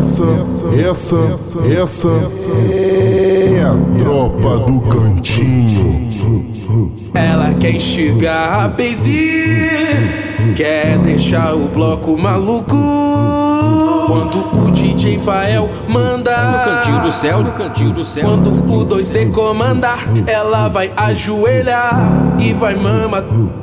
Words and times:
essa, 0.00 0.24
essa, 0.88 1.58
essa 1.68 2.50
é 2.72 3.62
a 3.62 3.98
tropa 3.98 4.56
do 4.60 4.80
cantinho. 4.80 6.08
Ela 7.12 7.52
quer 7.54 7.74
instigar 7.74 8.64
a 8.64 8.68
Beizinho, 8.68 10.54
quer 10.56 10.96
deixar 10.98 11.54
o 11.54 11.68
bloco 11.68 12.16
maluco. 12.16 12.76
Quando 14.06 14.66
o 14.66 14.70
DJ 14.72 15.18
Fael 15.18 15.68
manda 15.86 16.32
No 16.32 16.64
cantinho 16.64 17.00
do 17.02 17.12
céu, 17.12 17.42
no 17.42 17.52
cantinho 17.52 17.92
do 17.92 18.04
céu 18.04 18.24
Quando 18.24 18.50
o 18.50 18.84
2D 18.84 19.30
comandar 19.30 20.00
Ela 20.26 20.66
vai 20.66 20.92
ajoelhar 20.96 21.94
E 22.40 22.52
vai 22.52 22.74
mama 22.74 23.20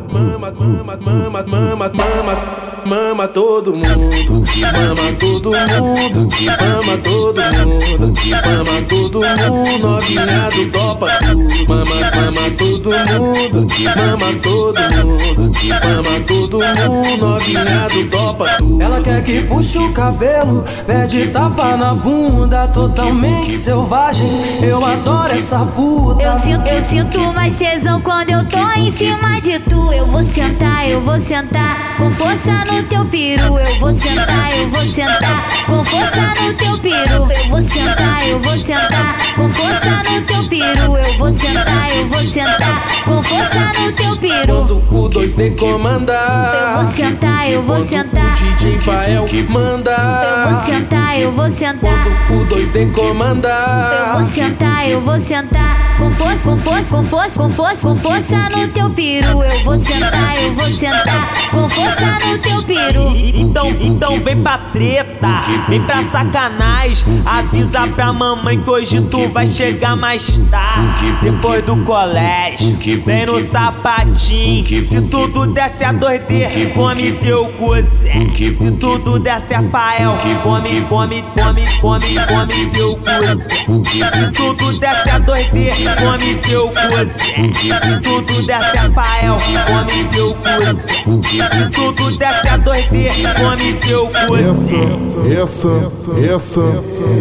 Mama, 0.09 0.51
mama, 0.51 0.97
mama, 1.01 1.43
mama, 1.45 1.91
mama 1.93 2.66
Mama 2.87 3.27
todo 3.27 3.75
mundo. 3.75 4.45
Mama 4.61 5.11
todo 5.19 5.51
mundo. 5.51 6.29
Mama 6.45 6.97
todo 7.03 7.41
mundo. 7.51 8.13
Mama 8.31 8.81
todo 8.87 9.19
mundo. 9.19 9.79
Novinha 9.79 10.47
do 10.49 10.71
topa 10.71 11.07
tudo 11.19 11.67
Mama, 11.67 11.95
mama 12.15 12.49
todo 12.57 12.89
mundo. 12.89 13.67
Mama 13.93 14.39
todo 14.41 14.79
mundo. 15.05 15.51
Mama 15.83 16.19
todo 16.25 16.59
mundo. 16.59 17.17
Novinha 17.17 17.87
do 17.89 18.09
topa 18.09 18.55
tudo 18.57 18.81
Ela 18.81 19.01
quer 19.01 19.21
que 19.21 19.41
puxe 19.41 19.77
o 19.77 19.91
cabelo, 19.91 20.63
pede 20.85 21.27
tapa 21.27 21.75
na 21.75 21.93
bunda, 21.93 22.69
totalmente 22.69 23.51
selvagem. 23.51 24.29
Eu 24.61 24.85
adoro 24.85 25.33
essa 25.33 25.59
puta. 25.59 26.23
Eu 26.23 26.37
sinto, 26.37 26.67
eu 26.67 26.83
sinto 26.83 27.19
mais 27.33 27.57
tesão 27.57 27.99
quando 27.99 28.29
eu 28.29 28.45
tô 28.45 28.65
em 28.79 28.91
cima 28.93 29.41
de 29.41 29.59
tu. 29.59 29.91
Eu 29.91 30.05
vou 30.05 30.23
sentar, 30.23 30.87
eu 30.87 31.01
vou 31.01 31.19
sentar 31.19 31.97
com 31.97 32.11
força 32.11 32.63
no 32.65 32.76
teu 32.83 33.05
peru. 33.05 33.57
Eu 33.57 33.75
vou 33.75 33.93
sentar, 33.93 34.51
eu 34.57 34.69
vou 34.69 34.83
sentar 34.83 35.47
com 35.65 35.83
força 35.83 36.21
no 36.41 36.53
teu 36.53 36.77
peru. 36.79 37.27
Eu 37.31 37.49
vou 37.49 37.61
sentar, 37.61 38.27
eu 38.27 38.39
vou 38.39 38.55
sentar 38.55 39.15
com 39.35 39.49
força 39.49 39.89
no 39.89 40.21
teu 40.21 40.43
peru. 40.43 40.97
Eu 40.97 41.13
vou 41.13 41.33
sentar, 41.33 41.95
eu 41.95 42.07
vou 42.09 42.23
sentar 42.23 42.83
com 43.03 43.23
força 43.23 43.81
no 43.81 43.91
teu 43.91 44.17
peru. 44.17 44.47
Quando 44.47 44.77
o 44.91 45.09
2D 45.09 45.57
comandar 45.57 46.77
Eu 46.77 46.83
vou 46.83 46.93
sentar, 46.93 47.49
eu 47.49 47.63
vou 47.63 47.87
sentar. 47.87 48.33
O 48.33 48.55
DJ 48.55 48.79
Fael 48.79 49.25
que 49.25 49.43
manda 49.43 49.91
Eu 49.91 50.53
vou 50.53 50.65
sentar, 50.65 51.19
eu 51.19 51.31
vou 51.31 51.49
sentar. 51.49 52.03
Quando 52.29 52.41
o 52.41 52.45
2D 52.45 52.81
Eu 52.81 52.91
comandar 52.91 54.17
vou 54.17 54.27
sentar, 54.27 54.89
eu 54.89 55.01
vou 55.01 55.19
sentar 55.19 55.97
com 55.97 56.11
força, 56.11 56.43
com 56.43 56.57
força, 56.57 56.89
com 56.95 57.03
força, 57.03 57.39
com 57.39 57.49
força, 57.49 57.81
com 57.81 57.95
força 57.95 58.35
no 58.49 58.67
teu 58.67 58.89
peru. 58.91 59.43
Eu 59.43 59.59
vou 59.63 59.79
sentar, 59.79 60.43
eu 60.43 60.53
vou 60.53 60.69
sentar 60.69 61.31
com 61.49 61.69
força 61.69 62.05
no 62.27 62.37
teu 62.37 62.56
peru. 62.67 63.15
Então, 63.15 63.69
então 63.79 64.19
vem 64.21 64.41
pra 64.43 64.57
treta, 64.57 65.41
vem 65.67 65.81
pra 65.81 66.03
sacanagem. 66.03 67.23
Avisa 67.25 67.87
pra 67.87 68.11
mamãe 68.11 68.61
que 68.61 68.69
hoje 68.69 69.01
tu 69.01 69.29
vai 69.29 69.47
chegar 69.47 69.95
mais 69.95 70.37
tarde. 70.51 71.15
Depois 71.21 71.63
do 71.65 71.77
colégio, 71.83 72.77
vem 73.05 73.25
no 73.25 73.43
sapatinho. 73.43 74.65
Se 74.89 75.01
tudo 75.03 75.47
desce 75.47 75.85
a 75.85 75.93
2D, 75.93 76.73
come 76.73 77.13
teu 77.13 77.47
cozinho. 77.53 78.35
Se 78.35 78.71
tudo 78.71 79.19
desce 79.19 79.53
a 79.53 79.63
fael, 79.63 80.17
come, 80.43 80.81
come, 80.81 81.23
come, 81.33 81.63
come, 81.81 82.03
come 82.27 82.65
teu 82.71 82.95
cozinho. 82.97 83.83
Se 83.85 84.31
tudo 84.31 84.79
desce 84.79 85.09
a 85.09 85.19
2D, 85.19 85.71
come 86.03 86.35
teu 86.35 86.67
cozinho. 86.67 87.53
Se 87.53 87.99
tudo 88.01 88.41
desce 88.45 88.77
a 88.77 88.91
fael, 88.91 89.37
come 89.67 90.03
teu 90.11 90.35
cozinho. 90.35 91.43
Se 91.47 91.69
tudo 91.69 92.17
desce 92.17 92.49
a 92.49 92.56
2D, 92.59 93.09
come 93.35 93.73
teu 93.75 94.09
cozinho. 94.27 94.95
Essa, 95.41 95.69
essa, 95.85 96.11
essa 96.19 96.61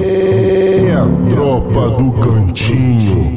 é 0.03 0.95
a 0.95 1.31
tropa 1.31 1.91
do 1.91 2.13
cantinho. 2.13 3.37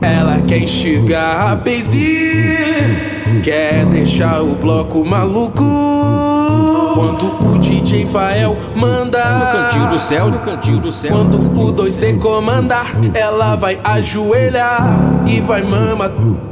Ela 0.00 0.40
quer 0.40 0.58
instigar 0.58 1.52
a 1.52 1.54
Beizinho 1.54 3.42
Quer 3.42 3.84
deixar 3.86 4.42
o 4.42 4.54
bloco 4.56 5.04
maluco 5.04 5.62
Quando 6.94 7.54
o 7.54 7.58
DJ 7.58 8.06
Fael 8.06 8.56
manda 8.74 9.18
No 9.18 9.60
cantinho 9.60 9.88
do 9.88 10.00
céu, 10.00 10.30
no 10.30 10.38
cantinho 10.40 10.78
do 10.78 10.92
céu 10.92 11.12
Quando 11.12 11.36
o 11.36 11.72
2D 11.72 12.18
comandar 12.18 12.86
Ela 13.14 13.54
vai 13.54 13.78
ajoelhar 13.84 14.82
E 15.26 15.40
vai 15.40 15.62
mama 15.62 16.10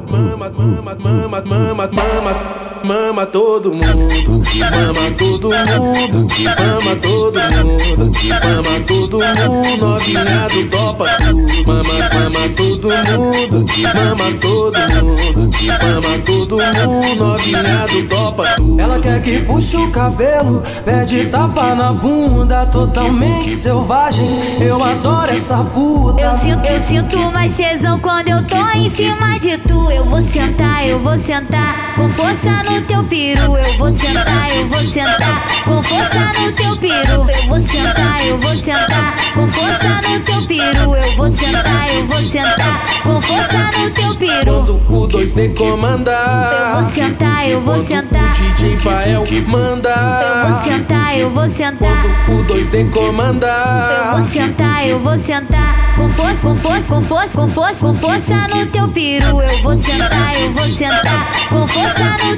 Mama, 0.09 0.51
mama, 0.51 0.97
mama, 1.01 1.43
mama, 1.45 1.91
mama 1.93 2.60
Mama 2.85 3.27
todo 3.27 3.75
mundo, 3.75 4.43
mama 4.71 5.11
todo 5.19 5.51
mundo, 5.51 6.27
mama 6.59 6.97
todo 6.97 7.39
mundo, 7.41 8.11
mama 8.43 8.81
todo 8.87 9.19
mundo, 9.19 9.77
novinha 9.77 10.47
do 10.49 10.69
topa 10.71 11.07
tudo, 11.19 11.67
mama, 11.67 11.95
mama 12.15 12.49
todo 12.57 12.89
mundo, 12.89 13.67
mama 13.95 14.39
todo 14.41 14.79
mundo, 15.05 15.51
mama 15.83 16.19
todo 16.25 16.57
mundo, 16.57 17.15
novinha 17.17 17.85
do 17.87 18.09
topa 18.09 18.45
tudo. 18.57 18.81
Ela 18.81 18.99
quer 18.99 19.23
que 19.23 19.39
puxe 19.41 19.77
o 19.77 19.91
cabelo, 19.91 20.63
pede 20.85 21.27
tapa 21.27 21.75
na 21.75 21.93
bunda, 21.93 22.65
totalmente 22.67 23.51
selvagem. 23.51 24.27
Eu 24.59 24.83
adoro 24.83 25.31
essa 25.31 25.59
puta. 25.59 26.21
Eu 26.21 26.35
sinto, 26.35 26.65
eu 26.65 26.81
sinto 26.81 27.19
mais 27.31 27.55
tesão 27.55 27.99
quando 28.01 28.29
eu 28.29 28.43
tô 28.47 28.57
em 28.75 28.89
cima 28.91 29.39
de 29.39 29.59
tu. 29.59 29.91
Eu 29.91 30.05
vou 30.05 30.23
sentar, 30.23 30.87
eu 30.87 30.99
vou 30.99 31.19
sentar 31.19 31.80
com 32.01 32.09
força 32.09 32.51
no 32.65 32.81
teu 32.81 33.05
peru. 33.05 33.57
Eu 33.59 33.73
vou 33.75 33.93
sentar, 33.93 34.51
eu 34.57 34.67
vou 34.69 34.81
sentar 34.81 35.45
com 35.65 35.83
força 35.83 36.41
no 36.41 36.53
teu 36.53 36.77
peru. 36.79 37.27
Eu 37.29 37.43
vou 37.47 37.61
sentar, 37.61 38.27
eu 38.27 38.39
vou 38.39 38.55
sentar 38.55 39.15
com 39.35 39.49
força 39.49 39.89
no 40.09 40.21
teu 40.21 40.43
peru. 40.47 40.97
Eu 40.97 41.17
vou 41.17 41.31
sentar, 41.31 41.89
eu 41.95 42.07
vou 42.07 42.23
sentar 42.23 42.85
com 43.03 43.21
força 43.21 43.59
no 43.79 43.91
teu 43.91 44.15
peru. 44.15 44.45
Quando 44.45 44.75
o 44.89 45.09
2D 45.09 45.49
Eu 45.51 45.55
comandar, 45.55 46.81
vou 46.81 46.91
sentar, 46.91 47.49
eu 47.49 47.61
vou 47.61 47.85
sentar. 47.85 48.33
o 48.33 48.35
DJ 48.55 48.77
Fael 48.79 49.23
que 49.25 49.37
Eu 49.37 49.49
manda, 49.49 50.47
vou 50.49 50.61
sentar, 50.63 51.19
eu 51.19 51.31
vou 51.31 51.49
sentar. 51.51 51.77
quando 51.79 52.41
o 52.41 52.45
2D 52.45 52.81
Eu 52.81 52.91
comandar. 52.91 54.17
vou 54.17 54.27
sentar, 54.27 54.89
eu 54.89 54.99
vou 55.01 55.19
sentar 55.19 55.95
com 55.97 56.09
força, 56.11 56.41
com 56.49 56.57
força, 56.57 56.89
com 56.89 57.03
força, 57.03 57.39
com 57.39 57.49
força, 57.49 57.87
com 57.87 57.95
força 57.95 58.35
no 58.55 58.67
teu 58.67 58.89
peru. 58.89 59.43
Eu 59.43 59.59
vou 59.59 59.77
sentar, 59.77 60.35
eu 60.41 60.53
vou 60.53 60.67
sentar 60.67 61.27
com 61.51 61.67
força 61.67 61.90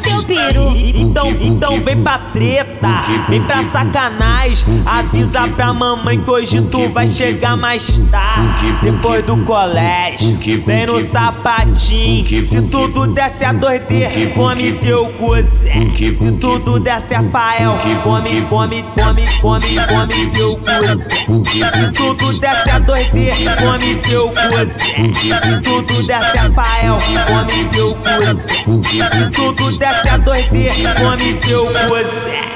teu 0.02 0.22
peru. 0.24 0.72
Então, 0.76 1.28
então 1.40 1.80
vem 1.80 2.02
pra 2.02 2.18
treta, 2.18 3.02
vem 3.28 3.42
pra 3.42 3.64
sacanagem. 3.64 4.82
Avisa 4.84 5.48
pra 5.48 5.72
mamãe 5.72 6.20
que 6.20 6.30
hoje 6.30 6.62
tu 6.62 6.88
vai 6.90 7.06
chegar 7.06 7.56
mais 7.56 7.98
tarde. 8.10 8.76
Depois 8.82 9.24
do 9.24 9.36
colégio, 9.44 10.38
vem 10.64 10.86
no 10.86 11.00
sapatinho. 11.04 12.26
Se 12.26 12.62
tudo 12.62 13.06
desce 13.08 13.44
a 13.44 13.54
2D, 13.54 14.32
come 14.34 14.72
teu 14.72 15.08
cozinho. 15.12 15.96
Se 15.96 16.32
tudo 16.40 16.80
desce 16.80 17.14
a 17.14 17.22
fael, 17.24 17.78
come, 18.02 18.42
come, 18.42 18.82
come, 18.96 19.24
come, 19.40 19.66
come 19.86 20.26
teu 20.32 20.56
cozinho. 20.56 21.44
Se 21.44 21.92
tudo 21.92 22.38
desce 22.38 22.70
a 22.70 22.80
2D, 22.80 23.32
come 23.62 23.94
teu 23.96 24.28
cozinho. 24.28 25.14
Se 25.14 25.60
tudo 25.62 26.02
desce 26.06 26.38
a 26.38 26.52
fael, 26.52 26.96
come 27.26 27.64
teu 27.70 27.94
cozinho. 27.94 29.31
Tudo 29.34 29.78
desce 29.78 30.08
a 30.08 30.18
2D, 30.18 30.68
come 30.98 31.40
teu 31.40 31.64
cozinho. 31.66 32.52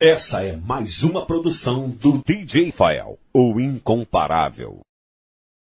Essa 0.00 0.42
é 0.42 0.56
mais 0.56 1.02
uma 1.02 1.26
produção 1.26 1.88
do 1.88 2.22
DJ 2.24 2.72
Fael, 2.72 3.18
o 3.32 3.60
incomparável. 3.60 4.80